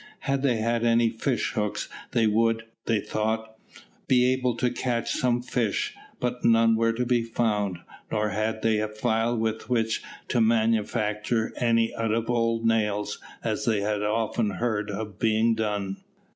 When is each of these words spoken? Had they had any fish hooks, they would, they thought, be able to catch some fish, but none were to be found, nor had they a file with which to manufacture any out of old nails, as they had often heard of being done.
Had 0.21 0.41
they 0.41 0.57
had 0.57 0.83
any 0.83 1.11
fish 1.11 1.51
hooks, 1.51 1.87
they 2.09 2.25
would, 2.25 2.63
they 2.87 2.99
thought, 2.99 3.53
be 4.07 4.33
able 4.33 4.55
to 4.57 4.71
catch 4.71 5.11
some 5.11 5.43
fish, 5.43 5.93
but 6.19 6.43
none 6.43 6.75
were 6.75 6.91
to 6.91 7.05
be 7.05 7.21
found, 7.21 7.77
nor 8.11 8.29
had 8.29 8.63
they 8.63 8.79
a 8.79 8.87
file 8.87 9.37
with 9.37 9.69
which 9.69 10.01
to 10.29 10.41
manufacture 10.41 11.53
any 11.55 11.93
out 11.93 12.11
of 12.13 12.31
old 12.31 12.65
nails, 12.65 13.19
as 13.43 13.65
they 13.65 13.81
had 13.81 14.01
often 14.01 14.49
heard 14.49 14.89
of 14.89 15.19
being 15.19 15.53
done. 15.53 15.97